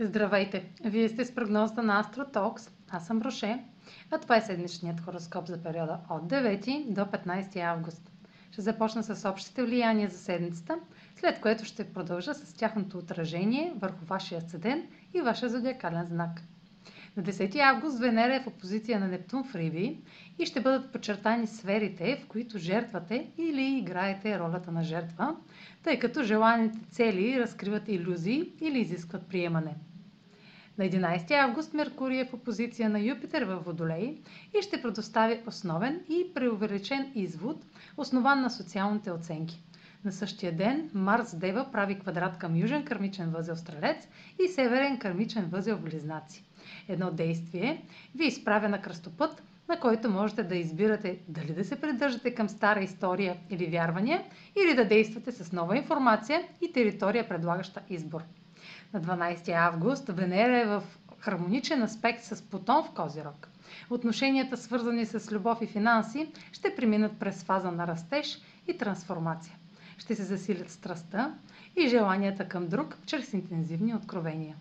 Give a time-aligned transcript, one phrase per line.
[0.00, 0.64] Здравейте!
[0.84, 2.70] Вие сте с прогнозата на AstroTalks.
[2.90, 3.64] Аз съм Роше,
[4.10, 8.10] а това е седмичният хороскоп за периода от 9 до 15 август.
[8.50, 10.78] Ще започна с общите влияния за седмицата,
[11.16, 14.82] след което ще продължа с тяхното отражение върху вашия седен
[15.14, 16.40] и вашия зодиакален знак.
[17.16, 19.98] На 10 август Венера е в опозиция на Нептун в Риби
[20.38, 25.36] и ще бъдат подчертани сферите, в които жертвате или играете ролята на жертва,
[25.82, 29.74] тъй като желаните цели разкриват иллюзии или изискват приемане.
[30.78, 34.18] На 11 август Меркурий е в опозиция на Юпитер във Водолей
[34.58, 37.64] и ще предостави основен и преувеличен извод,
[37.96, 39.62] основан на социалните оценки.
[40.04, 44.08] На същия ден Марс Дева прави квадрат към южен кърмичен възел Стрелец
[44.44, 46.44] и северен кърмичен възел Близнаци.
[46.88, 47.82] Едно действие
[48.14, 52.80] ви изправя на кръстопът, на който можете да избирате дали да се придържате към стара
[52.80, 54.22] история или вярвания,
[54.64, 58.22] или да действате с нова информация и територия, предлагаща избор.
[58.92, 60.82] На 12 август Венера е в
[61.18, 63.48] хармоничен аспект с Плутон в Козирог.
[63.90, 69.56] Отношенията, свързани с любов и финанси, ще преминат през фаза на растеж и трансформация.
[69.98, 71.34] Ще се засилят страстта
[71.76, 74.56] и желанията към друг чрез интензивни откровения.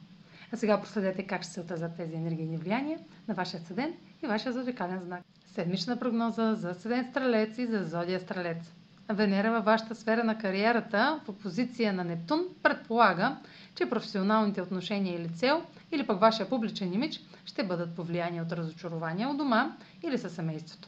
[0.52, 4.54] А сега проследете как ще се отразят тези енергийни влияния на вашия седен и вашия
[4.54, 5.22] зодиакален знак.
[5.48, 8.74] Седмична прогноза за седен стрелец и за зодия стрелец.
[9.10, 13.38] Венера във вашата сфера на кариерата в опозиция на Нептун предполага,
[13.76, 19.30] че професионалните отношения или цел, или пък вашия публичен имидж ще бъдат повлияни от разочарования
[19.30, 20.88] у дома или със семейството.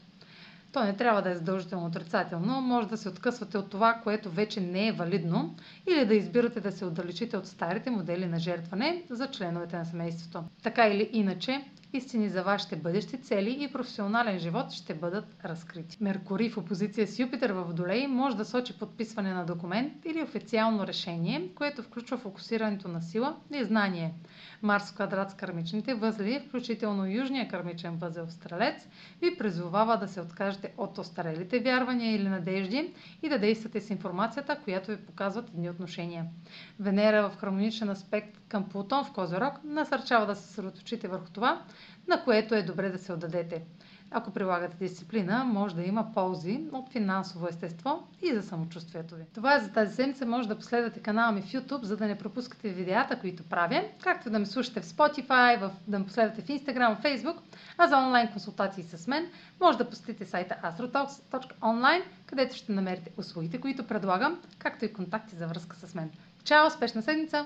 [0.76, 4.62] То не трябва да е задължително отрицателно, може да се откъсвате от това, което вече
[4.62, 5.56] не е валидно,
[5.88, 10.44] или да избирате да се отдалечите от старите модели на жертване за членовете на семейството.
[10.64, 11.64] Така или иначе,
[11.96, 15.98] истини за вашите бъдещи цели и професионален живот ще бъдат разкрити.
[16.02, 20.88] Меркурий в опозиция с Юпитер в Водолей може да сочи подписване на документ или официално
[20.88, 24.14] решение, което включва фокусирането на сила и знание.
[24.62, 28.88] Марс в квадрат с кармичните възли, включително южния кармичен възел в Стрелец,
[29.22, 32.94] ви призовава да се откажете от остарелите вярвания или надежди
[33.24, 36.26] и да действате с информацията, която ви показват едни отношения.
[36.80, 41.62] Венера в хармоничен аспект към Плутон в Козерог насърчава да се съсредоточите върху това,
[42.08, 43.62] на което е добре да се отдадете.
[44.12, 49.24] Ако прилагате дисциплина, може да има ползи от финансово естество и за самочувствието ви.
[49.34, 50.26] Това е за тази седмица.
[50.26, 54.30] Може да последвате канала ми в YouTube, за да не пропускате видеята, които правя, както
[54.30, 57.36] да ме слушате в Spotify, в, да ме последвате в Instagram, в Facebook,
[57.78, 59.28] а за онлайн консултации с мен,
[59.62, 65.48] може да посетите сайта astrotalks.online, където ще намерите услугите, които предлагам, както и контакти за
[65.48, 66.12] връзка с мен.
[66.44, 66.68] Чао!
[66.68, 67.46] Успешна седмица!